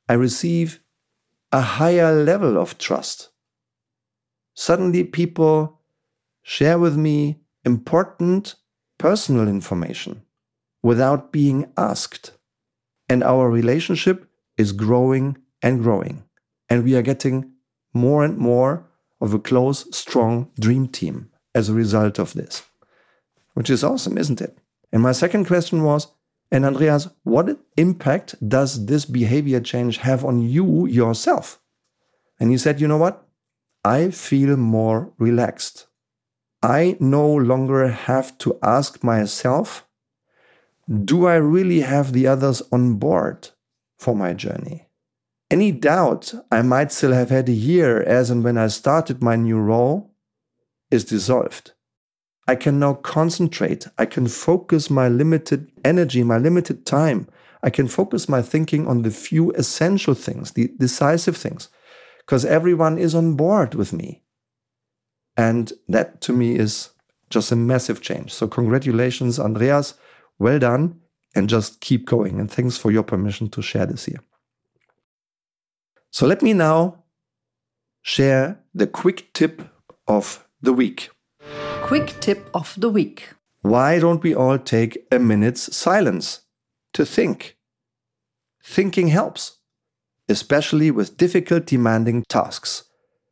I 0.08 0.14
receive 0.14 0.80
a 1.52 1.62
higher 1.62 2.14
level 2.14 2.58
of 2.58 2.78
trust. 2.78 3.30
Suddenly, 4.54 5.06
people 5.06 5.82
share 6.44 6.80
with 6.80 6.96
me 6.96 7.42
important 7.66 8.56
personal 8.98 9.48
information 9.48 10.22
without 10.84 11.32
being 11.32 11.72
asked. 11.78 12.32
And 13.10 13.24
our 13.24 13.50
relationship 13.50 14.30
is 14.58 14.72
growing 14.72 15.38
and 15.66 15.82
growing. 15.84 16.24
And 16.70 16.84
we 16.84 16.96
are 16.96 17.02
getting 17.02 17.52
more 17.94 18.24
and 18.24 18.38
more 18.38 18.86
of 19.20 19.34
a 19.34 19.40
close, 19.40 19.86
strong 19.96 20.52
dream 20.60 20.88
team 20.88 21.32
as 21.54 21.68
a 21.68 21.74
result 21.74 22.20
of 22.20 22.34
this, 22.34 22.64
which 23.56 23.70
is 23.70 23.84
awesome, 23.84 24.18
isn't 24.18 24.42
it? 24.42 24.58
And 24.94 25.02
my 25.02 25.12
second 25.12 25.46
question 25.46 25.84
was, 25.84 26.08
and 26.52 26.64
Andreas, 26.64 27.08
what 27.24 27.58
impact 27.76 28.36
does 28.48 28.86
this 28.86 29.06
behavior 29.06 29.60
change 29.60 29.98
have 29.98 30.24
on 30.24 30.42
you 30.42 30.86
yourself? 30.86 31.60
And 32.40 32.52
he 32.52 32.58
said, 32.58 32.80
you 32.80 32.88
know 32.88 32.98
what? 32.98 33.26
I 33.84 34.12
feel 34.12 34.56
more 34.58 35.12
relaxed. 35.18 35.88
I 36.62 36.98
no 37.00 37.34
longer 37.34 37.88
have 37.88 38.38
to 38.40 38.60
ask 38.62 39.04
myself, 39.04 39.88
do 41.04 41.26
I 41.26 41.36
really 41.36 41.80
have 41.80 42.14
the 42.14 42.28
others 42.28 42.62
on 42.72 42.96
board 42.96 43.50
for 43.98 44.16
my 44.16 44.34
journey? 44.34 44.85
Any 45.52 45.72
doubt 45.72 46.34
I 46.52 46.62
might 46.64 46.92
still 46.92 47.14
have 47.14 47.30
had 47.30 47.48
a 47.48 47.54
year 47.54 48.02
as 48.02 48.30
and 48.30 48.44
when 48.44 48.58
I 48.58 48.68
started 48.68 49.22
my 49.22 49.36
new 49.36 49.60
role 49.60 50.12
is 50.90 51.06
dissolved. 51.06 51.74
I 52.48 52.56
can 52.56 52.80
now 52.80 52.94
concentrate. 52.96 53.88
I 53.98 54.06
can 54.06 54.28
focus 54.28 54.90
my 54.90 55.08
limited 55.08 55.72
energy, 55.84 56.24
my 56.24 56.38
limited 56.38 56.86
time. 56.86 57.28
I 57.64 57.70
can 57.70 57.88
focus 57.88 58.30
my 58.30 58.42
thinking 58.42 58.88
on 58.88 59.02
the 59.02 59.10
few 59.10 59.52
essential 59.52 60.14
things, 60.14 60.52
the 60.52 60.72
decisive 60.78 61.38
things, 61.38 61.70
because 62.20 62.46
everyone 62.46 62.98
is 62.98 63.16
on 63.16 63.36
board 63.36 63.74
with 63.74 63.94
me. 63.94 64.22
And 65.38 65.74
that 65.88 66.22
to 66.22 66.34
me 66.34 66.56
is 66.56 66.92
just 67.30 67.52
a 67.52 67.56
massive 67.56 68.02
change. 68.02 68.34
So, 68.34 68.48
congratulations, 68.48 69.40
Andreas. 69.40 69.96
Well 70.38 70.60
done. 70.60 71.02
And 71.36 71.50
just 71.50 71.82
keep 71.82 72.06
going. 72.06 72.40
And 72.40 72.50
thanks 72.50 72.78
for 72.78 72.92
your 72.92 73.04
permission 73.04 73.50
to 73.50 73.62
share 73.62 73.86
this 73.86 74.06
here. 74.06 74.22
So, 76.16 76.26
let 76.26 76.42
me 76.42 76.54
now 76.54 77.04
share 78.02 78.64
the 78.74 78.88
quick 78.88 79.34
tip 79.34 79.62
of 80.08 80.48
the 80.62 80.72
week. 80.72 81.10
Quick 81.82 82.16
tip 82.22 82.50
of 82.54 82.74
the 82.78 82.90
week. 82.90 83.34
Why 83.64 84.00
don't 84.00 84.24
we 84.24 84.34
all 84.34 84.58
take 84.58 85.06
a 85.12 85.20
minute's 85.20 85.76
silence 85.76 86.46
to 86.94 87.06
think? 87.06 87.58
Thinking 88.64 89.10
helps, 89.10 89.58
especially 90.30 90.90
with 90.90 91.18
difficult, 91.18 91.66
demanding 91.66 92.24
tasks. 92.30 92.86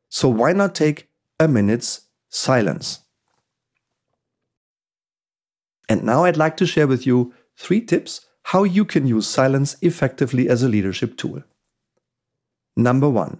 So, 0.10 0.28
why 0.28 0.52
not 0.52 0.75
take 0.75 1.08
a 1.40 1.48
minute's 1.48 2.02
silence. 2.28 3.00
And 5.88 6.04
now 6.04 6.25
I'd 6.25 6.36
like 6.36 6.58
to 6.58 6.66
share 6.66 6.88
with 6.88 7.08
you 7.08 7.34
three 7.56 7.80
tips 7.80 8.25
how 8.44 8.66
you 8.66 8.84
can 8.84 9.08
use 9.08 9.25
silence 9.25 9.78
effectively 9.82 10.50
as 10.50 10.63
a 10.63 10.68
leadership 10.68 11.16
tool. 11.16 11.44
Number 12.75 13.10
one, 13.10 13.39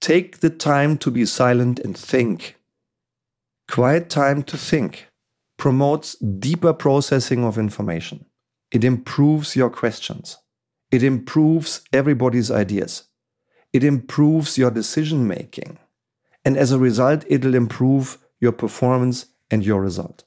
take 0.00 0.38
the 0.38 0.50
time 0.50 0.96
to 0.98 1.10
be 1.10 1.24
silent 1.26 1.78
and 1.78 1.96
think. 1.96 2.56
Quiet 3.68 4.08
time 4.10 4.42
to 4.44 4.56
think 4.56 5.06
promotes 5.56 6.16
deeper 6.16 6.72
processing 6.72 7.44
of 7.44 7.58
information. 7.58 8.24
It 8.72 8.82
improves 8.82 9.54
your 9.54 9.70
questions. 9.70 10.38
It 10.90 11.02
improves 11.02 11.82
everybody's 11.92 12.50
ideas. 12.50 13.04
It 13.72 13.84
improves 13.84 14.58
your 14.58 14.70
decision 14.70 15.28
making. 15.28 15.78
And 16.44 16.56
as 16.56 16.72
a 16.72 16.78
result, 16.78 17.24
it'll 17.28 17.54
improve 17.54 18.18
your 18.40 18.52
performance 18.52 19.26
and 19.50 19.64
your 19.64 19.80
result. 19.80 20.24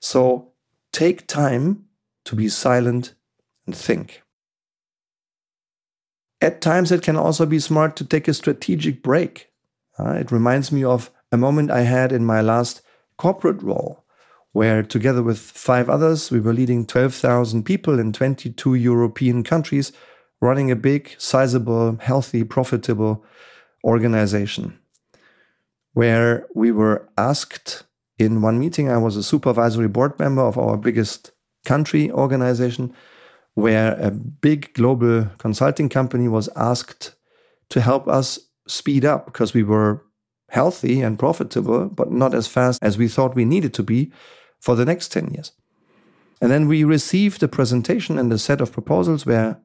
So 0.00 0.52
take 0.92 1.26
time 1.26 1.84
to 2.24 2.34
be 2.34 2.48
silent 2.48 3.14
and 3.66 3.76
think. 3.76 4.23
At 6.40 6.60
times, 6.60 6.92
it 6.92 7.02
can 7.02 7.16
also 7.16 7.46
be 7.46 7.58
smart 7.58 7.96
to 7.96 8.04
take 8.04 8.28
a 8.28 8.34
strategic 8.34 9.02
break. 9.02 9.50
Uh, 9.98 10.10
it 10.12 10.32
reminds 10.32 10.70
me 10.70 10.84
of 10.84 11.10
a 11.32 11.36
moment 11.36 11.70
I 11.70 11.82
had 11.82 12.12
in 12.12 12.24
my 12.24 12.40
last 12.40 12.82
corporate 13.16 13.62
role, 13.62 14.04
where 14.52 14.82
together 14.82 15.22
with 15.22 15.38
five 15.38 15.88
others, 15.88 16.30
we 16.30 16.40
were 16.40 16.52
leading 16.52 16.86
12,000 16.86 17.64
people 17.64 17.98
in 17.98 18.12
22 18.12 18.74
European 18.74 19.42
countries, 19.42 19.92
running 20.40 20.70
a 20.70 20.76
big, 20.76 21.14
sizable, 21.18 21.96
healthy, 22.00 22.44
profitable 22.44 23.24
organization 23.82 24.78
where 25.94 26.46
we 26.54 26.70
were 26.72 27.08
asked 27.16 27.84
in 28.18 28.42
one 28.42 28.60
meeting, 28.60 28.90
I 28.90 28.98
was 28.98 29.16
a 29.16 29.22
supervisory 29.22 29.88
board 29.88 30.18
member 30.18 30.42
of 30.42 30.58
our 30.58 30.76
biggest 30.76 31.30
country 31.64 32.10
organization, 32.10 32.92
where 33.54 33.94
a 34.00 34.10
big 34.10 34.72
global 34.74 35.30
consulting 35.38 35.88
company 35.88 36.28
was 36.28 36.48
asked 36.56 37.14
to 37.70 37.80
help 37.80 38.08
us 38.08 38.38
speed 38.66 39.04
up 39.04 39.26
because 39.26 39.54
we 39.54 39.62
were 39.62 40.04
healthy 40.50 41.00
and 41.00 41.18
profitable, 41.18 41.86
but 41.86 42.12
not 42.12 42.34
as 42.34 42.46
fast 42.46 42.82
as 42.82 42.98
we 42.98 43.08
thought 43.08 43.34
we 43.34 43.44
needed 43.44 43.74
to 43.74 43.82
be 43.82 44.12
for 44.60 44.74
the 44.74 44.84
next 44.84 45.08
10 45.08 45.34
years. 45.34 45.52
And 46.40 46.50
then 46.50 46.68
we 46.68 46.84
received 46.84 47.42
a 47.42 47.48
presentation 47.48 48.18
and 48.18 48.32
a 48.32 48.38
set 48.38 48.60
of 48.60 48.72
proposals 48.72 49.24
where 49.24 49.60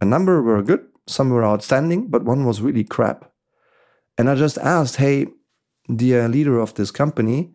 a 0.00 0.04
number 0.04 0.40
were 0.42 0.62
good, 0.62 0.86
some 1.06 1.30
were 1.30 1.44
outstanding, 1.44 2.08
but 2.08 2.24
one 2.24 2.44
was 2.44 2.60
really 2.60 2.84
crap. 2.84 3.32
And 4.16 4.28
I 4.28 4.34
just 4.34 4.58
asked, 4.58 4.96
hey, 4.96 5.26
dear 5.94 6.28
leader 6.28 6.58
of 6.58 6.74
this 6.74 6.90
company, 6.90 7.54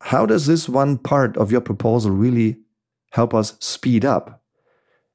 how 0.00 0.26
does 0.26 0.46
this 0.46 0.68
one 0.68 0.98
part 0.98 1.36
of 1.36 1.50
your 1.50 1.60
proposal 1.60 2.10
really 2.10 2.56
help 3.12 3.32
us 3.32 3.56
speed 3.60 4.04
up? 4.04 4.42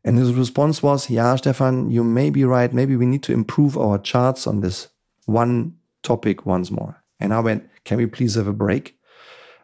And 0.04 0.18
his 0.18 0.34
response 0.34 0.82
was, 0.82 1.10
yeah, 1.10 1.36
Stefan, 1.36 1.92
you 1.92 2.04
may 2.04 2.30
be 2.30 2.46
right. 2.46 2.74
Maybe 2.74 2.96
we 2.96 3.06
need 3.06 3.24
to 3.24 3.34
improve 3.34 3.78
our 3.78 3.98
charts 3.98 4.48
on 4.48 4.62
this 4.62 4.88
one 5.26 5.76
topic 6.02 6.46
once 6.46 6.72
more. 6.72 7.04
And 7.20 7.34
I 7.34 7.42
went, 7.42 7.70
can 7.84 7.98
we 7.98 8.06
please 8.06 8.36
have 8.36 8.48
a 8.48 8.54
break? 8.54 8.98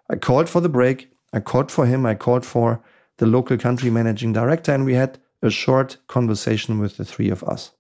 I 0.09 0.17
called 0.17 0.49
for 0.49 0.59
the 0.59 0.69
break. 0.69 1.11
I 1.31 1.39
called 1.39 1.71
for 1.71 1.85
him. 1.85 2.05
I 2.05 2.15
called 2.15 2.45
for 2.45 2.83
the 3.17 3.25
local 3.25 3.57
country 3.57 3.89
managing 3.89 4.33
director, 4.33 4.73
and 4.73 4.85
we 4.85 4.95
had 4.95 5.19
a 5.41 5.49
short 5.49 5.97
conversation 6.07 6.79
with 6.79 6.97
the 6.97 7.05
three 7.05 7.29
of 7.29 7.43
us. 7.43 7.71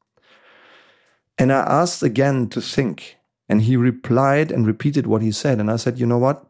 And 1.37 1.51
I 1.51 1.61
asked 1.61 2.03
again 2.03 2.47
to 2.49 2.61
think, 2.61 3.17
and 3.49 3.63
he 3.63 3.75
replied 3.75 4.51
and 4.51 4.65
repeated 4.67 5.07
what 5.07 5.21
he 5.21 5.31
said. 5.31 5.59
And 5.59 5.69
I 5.69 5.75
said, 5.77 5.99
you 5.99 6.05
know 6.05 6.19
what? 6.19 6.45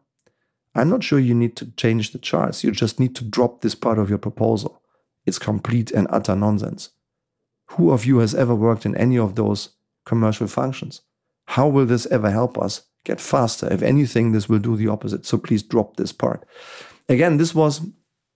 I'm 0.74 0.90
not 0.90 1.04
sure 1.04 1.18
you 1.18 1.34
need 1.34 1.56
to 1.56 1.70
change 1.72 2.10
the 2.10 2.18
charts. 2.18 2.64
You 2.64 2.72
just 2.72 2.98
need 2.98 3.14
to 3.16 3.24
drop 3.24 3.60
this 3.60 3.74
part 3.74 3.98
of 3.98 4.08
your 4.08 4.18
proposal. 4.18 4.82
It's 5.24 5.38
complete 5.38 5.90
and 5.90 6.06
utter 6.10 6.34
nonsense. 6.34 6.90
Who 7.70 7.90
of 7.90 8.04
you 8.04 8.18
has 8.18 8.34
ever 8.34 8.54
worked 8.54 8.84
in 8.84 8.96
any 8.96 9.18
of 9.18 9.36
those 9.36 9.70
commercial 10.04 10.46
functions? 10.46 11.00
How 11.46 11.68
will 11.68 11.86
this 11.86 12.06
ever 12.06 12.30
help 12.30 12.58
us 12.58 12.82
get 13.04 13.20
faster? 13.20 13.72
If 13.72 13.82
anything, 13.82 14.32
this 14.32 14.48
will 14.48 14.58
do 14.58 14.76
the 14.76 14.88
opposite. 14.88 15.24
So 15.26 15.38
please 15.38 15.62
drop 15.62 15.96
this 15.96 16.12
part. 16.12 16.44
Again, 17.08 17.36
this 17.36 17.54
was 17.54 17.82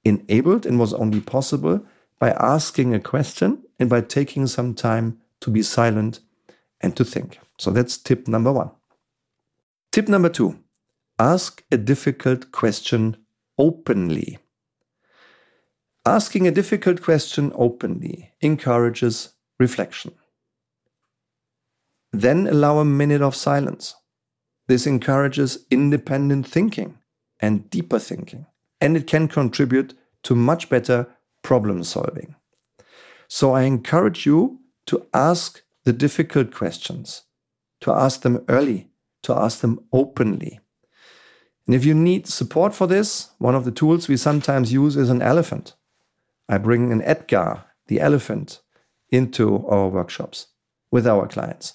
enabled 0.04 0.64
and 0.66 0.78
was 0.78 0.94
only 0.94 1.20
possible 1.20 1.84
by 2.18 2.30
asking 2.30 2.94
a 2.94 3.00
question 3.00 3.62
and 3.78 3.88
by 3.88 4.00
taking 4.00 4.46
some 4.46 4.74
time 4.74 5.18
to 5.40 5.50
be 5.50 5.62
silent 5.62 6.20
and 6.80 6.96
to 6.96 7.04
think. 7.04 7.38
So 7.58 7.70
that's 7.70 7.96
tip 7.96 8.28
number 8.28 8.52
one. 8.52 8.70
Tip 9.92 10.08
number 10.08 10.28
two 10.28 10.58
ask 11.18 11.64
a 11.72 11.76
difficult 11.76 12.52
question 12.52 13.16
openly. 13.58 14.38
Asking 16.06 16.46
a 16.46 16.52
difficult 16.52 17.02
question 17.02 17.52
openly 17.54 18.32
encourages 18.40 19.34
reflection. 19.58 20.12
Then 22.12 22.46
allow 22.46 22.78
a 22.78 22.84
minute 22.84 23.20
of 23.20 23.34
silence. 23.34 23.96
This 24.68 24.86
encourages 24.86 25.66
independent 25.70 26.46
thinking 26.46 26.98
and 27.40 27.68
deeper 27.68 27.98
thinking, 27.98 28.46
and 28.80 28.96
it 28.96 29.06
can 29.06 29.28
contribute 29.28 29.94
to 30.22 30.34
much 30.34 30.68
better 30.68 31.06
problem 31.42 31.84
solving. 31.84 32.36
So 33.28 33.52
I 33.52 33.62
encourage 33.62 34.24
you 34.24 34.60
to 34.86 35.06
ask 35.12 35.62
the 35.84 35.92
difficult 35.92 36.52
questions, 36.52 37.24
to 37.80 37.92
ask 37.92 38.22
them 38.22 38.44
early, 38.48 38.90
to 39.22 39.34
ask 39.34 39.60
them 39.60 39.80
openly. 39.92 40.60
And 41.68 41.74
if 41.74 41.84
you 41.84 41.92
need 41.92 42.26
support 42.26 42.74
for 42.74 42.86
this, 42.86 43.28
one 43.36 43.54
of 43.54 43.66
the 43.66 43.70
tools 43.70 44.08
we 44.08 44.16
sometimes 44.16 44.72
use 44.72 44.96
is 44.96 45.10
an 45.10 45.20
elephant. 45.20 45.74
I 46.48 46.56
bring 46.56 46.90
an 46.90 47.02
Edgar, 47.02 47.62
the 47.88 48.00
elephant, 48.00 48.60
into 49.10 49.66
our 49.66 49.88
workshops 49.88 50.46
with 50.90 51.06
our 51.06 51.28
clients 51.28 51.74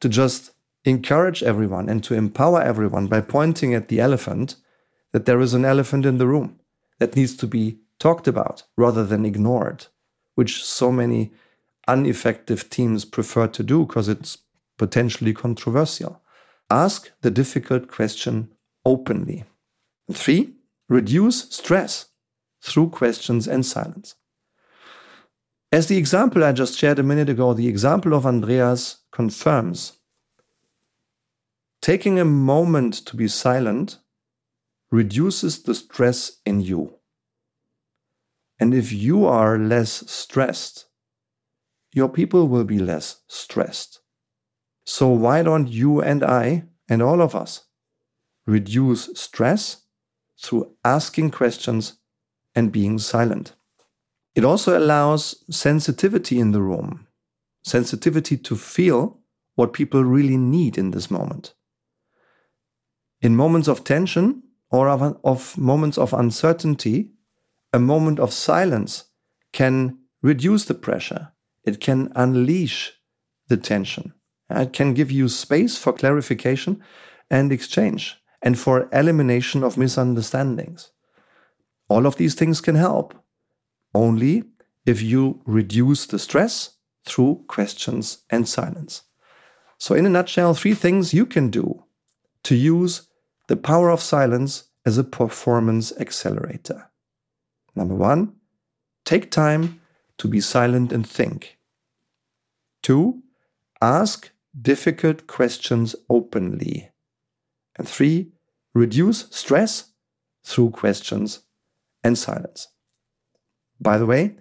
to 0.00 0.08
just 0.08 0.50
encourage 0.84 1.44
everyone 1.44 1.88
and 1.88 2.02
to 2.02 2.14
empower 2.14 2.60
everyone 2.60 3.06
by 3.06 3.20
pointing 3.20 3.74
at 3.74 3.86
the 3.86 4.00
elephant 4.00 4.56
that 5.12 5.24
there 5.24 5.40
is 5.40 5.54
an 5.54 5.64
elephant 5.64 6.04
in 6.04 6.18
the 6.18 6.26
room 6.26 6.58
that 6.98 7.14
needs 7.14 7.36
to 7.36 7.46
be 7.46 7.78
talked 8.00 8.26
about 8.26 8.64
rather 8.76 9.06
than 9.06 9.24
ignored, 9.24 9.86
which 10.34 10.64
so 10.64 10.90
many 10.90 11.32
ineffective 11.86 12.68
teams 12.70 13.04
prefer 13.04 13.46
to 13.46 13.62
do 13.62 13.86
because 13.86 14.08
it's 14.08 14.38
potentially 14.78 15.32
controversial. 15.32 16.20
Ask 16.70 17.12
the 17.20 17.30
difficult 17.30 17.86
question 17.86 18.50
openly. 18.88 19.44
Three, 20.10 20.54
reduce 20.88 21.50
stress 21.50 22.06
through 22.62 22.88
questions 22.88 23.46
and 23.46 23.64
silence. 23.64 24.14
As 25.70 25.88
the 25.88 25.98
example 25.98 26.42
I 26.42 26.52
just 26.52 26.78
shared 26.78 26.98
a 26.98 27.02
minute 27.02 27.28
ago, 27.28 27.52
the 27.52 27.68
example 27.68 28.14
of 28.14 28.24
Andreas 28.24 29.04
confirms 29.12 29.98
taking 31.82 32.18
a 32.18 32.24
moment 32.24 32.94
to 33.06 33.14
be 33.14 33.28
silent 33.28 33.98
reduces 34.90 35.62
the 35.62 35.74
stress 35.74 36.38
in 36.46 36.62
you. 36.62 36.94
And 38.58 38.72
if 38.72 38.90
you 38.90 39.26
are 39.26 39.58
less 39.58 40.10
stressed, 40.10 40.86
your 41.92 42.08
people 42.08 42.48
will 42.48 42.64
be 42.64 42.78
less 42.78 43.22
stressed. 43.28 44.00
So, 44.84 45.08
why 45.08 45.42
don't 45.42 45.68
you 45.68 46.00
and 46.00 46.24
I 46.24 46.64
and 46.88 47.02
all 47.02 47.20
of 47.20 47.34
us 47.34 47.67
reduce 48.48 49.10
stress 49.14 49.82
through 50.42 50.72
asking 50.84 51.30
questions 51.30 51.98
and 52.54 52.72
being 52.72 52.98
silent? 52.98 53.54
It 54.34 54.44
also 54.44 54.78
allows 54.78 55.44
sensitivity 55.50 56.40
in 56.40 56.52
the 56.52 56.62
room, 56.62 57.06
sensitivity 57.62 58.36
to 58.38 58.56
feel 58.56 59.20
what 59.54 59.72
people 59.72 60.04
really 60.04 60.36
need 60.36 60.78
in 60.78 60.92
this 60.92 61.10
moment. 61.10 61.54
In 63.20 63.36
moments 63.36 63.68
of 63.68 63.84
tension 63.84 64.44
or 64.70 64.88
of, 64.88 65.18
of 65.24 65.58
moments 65.58 65.98
of 65.98 66.12
uncertainty, 66.12 67.10
a 67.72 67.78
moment 67.78 68.18
of 68.18 68.32
silence 68.32 69.04
can 69.52 69.98
reduce 70.22 70.64
the 70.64 70.74
pressure. 70.74 71.32
It 71.64 71.80
can 71.80 72.12
unleash 72.14 72.92
the 73.48 73.56
tension. 73.56 74.14
It 74.48 74.72
can 74.72 74.94
give 74.94 75.10
you 75.10 75.28
space 75.28 75.76
for 75.76 75.92
clarification 75.92 76.82
and 77.30 77.52
exchange 77.52 78.16
and 78.42 78.58
for 78.58 78.88
elimination 78.92 79.64
of 79.64 79.76
misunderstandings. 79.76 80.90
All 81.88 82.06
of 82.06 82.16
these 82.16 82.34
things 82.34 82.60
can 82.60 82.74
help 82.74 83.14
only 83.94 84.44
if 84.86 85.02
you 85.02 85.40
reduce 85.44 86.06
the 86.06 86.18
stress 86.18 86.76
through 87.04 87.44
questions 87.48 88.18
and 88.30 88.48
silence. 88.48 89.02
So, 89.78 89.94
in 89.94 90.06
a 90.06 90.10
nutshell, 90.10 90.54
three 90.54 90.74
things 90.74 91.14
you 91.14 91.24
can 91.24 91.50
do 91.50 91.84
to 92.44 92.54
use 92.54 93.08
the 93.48 93.56
power 93.56 93.90
of 93.90 94.00
silence 94.00 94.64
as 94.84 94.98
a 94.98 95.04
performance 95.04 95.92
accelerator. 95.98 96.90
Number 97.74 97.94
one, 97.94 98.34
take 99.04 99.30
time 99.30 99.80
to 100.18 100.28
be 100.28 100.40
silent 100.40 100.92
and 100.92 101.06
think. 101.06 101.58
Two, 102.82 103.22
ask 103.80 104.30
difficult 104.60 105.26
questions 105.26 105.94
openly. 106.10 106.90
And 107.78 107.88
three, 107.88 108.32
reduce 108.74 109.28
stress 109.30 109.92
through 110.44 110.70
questions 110.70 111.40
and 112.02 112.18
silence. 112.18 112.68
By 113.80 113.98
the 113.98 114.06
way, 114.06 114.36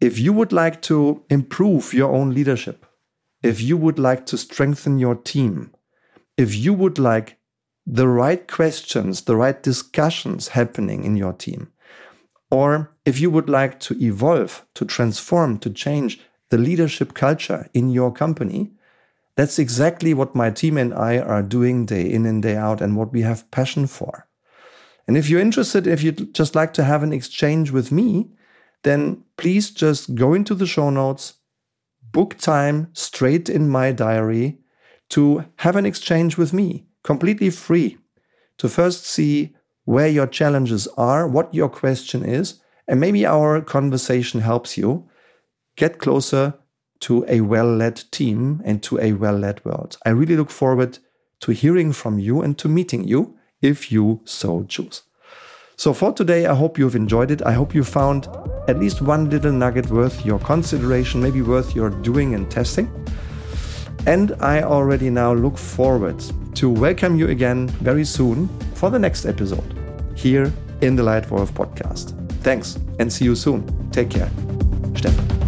if 0.00 0.18
you 0.18 0.32
would 0.32 0.52
like 0.52 0.82
to 0.82 1.24
improve 1.30 1.94
your 1.94 2.12
own 2.12 2.34
leadership, 2.34 2.84
if 3.42 3.60
you 3.60 3.76
would 3.76 3.98
like 3.98 4.26
to 4.26 4.36
strengthen 4.36 4.98
your 4.98 5.14
team, 5.14 5.74
if 6.36 6.54
you 6.54 6.74
would 6.74 6.98
like 6.98 7.38
the 7.86 8.08
right 8.08 8.46
questions, 8.46 9.22
the 9.22 9.36
right 9.36 9.62
discussions 9.62 10.48
happening 10.48 11.04
in 11.04 11.16
your 11.16 11.32
team, 11.32 11.72
or 12.50 12.94
if 13.04 13.20
you 13.20 13.30
would 13.30 13.48
like 13.48 13.80
to 13.80 13.96
evolve, 14.02 14.66
to 14.74 14.84
transform, 14.84 15.58
to 15.58 15.70
change 15.70 16.20
the 16.50 16.58
leadership 16.58 17.14
culture 17.14 17.68
in 17.72 17.90
your 17.90 18.12
company, 18.12 18.72
that's 19.36 19.58
exactly 19.58 20.14
what 20.14 20.34
my 20.34 20.50
team 20.50 20.78
and 20.78 20.94
I 20.94 21.18
are 21.18 21.42
doing 21.42 21.86
day 21.86 22.10
in 22.10 22.24
and 22.26 22.42
day 22.42 22.56
out 22.56 22.80
and 22.80 22.96
what 22.96 23.12
we 23.12 23.20
have 23.22 23.50
passion 23.50 23.86
for. 23.86 24.26
And 25.06 25.16
if 25.16 25.28
you're 25.28 25.40
interested, 25.40 25.86
if 25.86 26.02
you'd 26.02 26.34
just 26.34 26.54
like 26.54 26.72
to 26.74 26.84
have 26.84 27.02
an 27.02 27.12
exchange 27.12 27.70
with 27.70 27.92
me, 27.92 28.30
then 28.82 29.22
please 29.36 29.70
just 29.70 30.14
go 30.14 30.32
into 30.34 30.54
the 30.54 30.66
show 30.66 30.90
notes, 30.90 31.34
book 32.12 32.36
time 32.38 32.88
straight 32.92 33.48
in 33.48 33.68
my 33.68 33.92
diary 33.92 34.58
to 35.10 35.44
have 35.56 35.76
an 35.76 35.86
exchange 35.86 36.36
with 36.36 36.52
me, 36.52 36.86
completely 37.04 37.50
free, 37.50 37.98
to 38.58 38.68
first 38.68 39.04
see 39.04 39.54
where 39.84 40.08
your 40.08 40.26
challenges 40.26 40.88
are, 40.96 41.28
what 41.28 41.54
your 41.54 41.68
question 41.68 42.24
is, 42.24 42.60
and 42.88 42.98
maybe 42.98 43.26
our 43.26 43.60
conversation 43.60 44.40
helps 44.40 44.76
you 44.76 45.08
get 45.76 45.98
closer 45.98 46.54
to 47.00 47.24
a 47.28 47.40
well 47.40 47.66
led 47.66 48.02
team 48.10 48.62
and 48.64 48.82
to 48.82 48.98
a 48.98 49.12
well 49.12 49.36
led 49.36 49.64
world. 49.64 49.98
I 50.04 50.10
really 50.10 50.36
look 50.36 50.50
forward 50.50 50.98
to 51.40 51.52
hearing 51.52 51.92
from 51.92 52.18
you 52.18 52.42
and 52.42 52.56
to 52.58 52.68
meeting 52.68 53.04
you 53.04 53.36
if 53.62 53.92
you 53.92 54.20
so 54.24 54.64
choose. 54.64 55.02
So 55.76 55.92
for 55.92 56.12
today, 56.12 56.46
I 56.46 56.54
hope 56.54 56.78
you've 56.78 56.96
enjoyed 56.96 57.30
it. 57.30 57.42
I 57.44 57.52
hope 57.52 57.74
you 57.74 57.84
found 57.84 58.28
at 58.66 58.78
least 58.78 59.02
one 59.02 59.28
little 59.28 59.52
nugget 59.52 59.90
worth 59.90 60.24
your 60.24 60.38
consideration, 60.38 61.22
maybe 61.22 61.42
worth 61.42 61.74
your 61.74 61.90
doing 61.90 62.34
and 62.34 62.50
testing. 62.50 62.90
And 64.06 64.32
I 64.40 64.62
already 64.62 65.10
now 65.10 65.34
look 65.34 65.58
forward 65.58 66.22
to 66.54 66.70
welcome 66.70 67.16
you 67.16 67.28
again 67.28 67.68
very 67.68 68.04
soon 68.04 68.48
for 68.74 68.88
the 68.88 68.98
next 68.98 69.26
episode 69.26 69.74
here 70.14 70.50
in 70.80 70.96
the 70.96 71.02
LEITWOLF 71.02 71.50
podcast. 71.52 72.14
Thanks 72.42 72.78
and 72.98 73.12
see 73.12 73.26
you 73.26 73.34
soon. 73.34 73.90
Take 73.90 74.10
care. 74.10 74.30
Stefan. 74.94 75.45